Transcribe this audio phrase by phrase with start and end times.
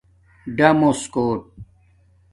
[0.57, 1.41] دُݸمس کوٹ